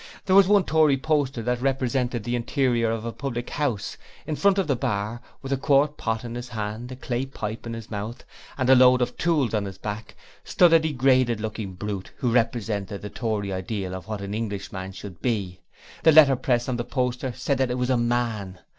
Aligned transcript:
There 0.25 0.35
was 0.35 0.47
one 0.47 0.63
Tory 0.63 0.97
poster 0.97 1.43
that 1.43 1.61
represented 1.61 2.23
the 2.23 2.35
interior 2.35 2.89
of 2.89 3.05
a 3.05 3.11
public 3.11 3.51
house; 3.51 3.97
in 4.25 4.35
front 4.35 4.57
of 4.57 4.65
the 4.65 4.75
bar, 4.75 5.21
with 5.43 5.53
a 5.53 5.57
quart 5.57 5.95
pot 5.95 6.25
in 6.25 6.33
his 6.33 6.49
hand, 6.49 6.91
a 6.91 6.95
clay 6.95 7.27
pipe 7.27 7.67
in 7.67 7.73
his 7.75 7.91
mouth, 7.91 8.23
and 8.57 8.67
a 8.67 8.73
load 8.73 9.03
of 9.03 9.15
tools 9.15 9.53
on 9.53 9.65
his 9.65 9.77
back, 9.77 10.15
stood 10.43 10.73
a 10.73 10.79
degraded 10.79 11.39
looking 11.39 11.73
brute 11.73 12.11
who 12.17 12.31
represented 12.31 13.03
the 13.03 13.11
Tory 13.11 13.53
ideal 13.53 13.93
of 13.93 14.07
what 14.07 14.21
an 14.21 14.33
Englishman 14.33 14.91
should 14.91 15.21
be; 15.21 15.59
the 16.01 16.11
letterpress 16.11 16.67
on 16.67 16.77
the 16.77 16.83
poster 16.83 17.31
said 17.33 17.61
it 17.61 17.77
was 17.77 17.91
a 17.91 17.95
man! 17.95 18.57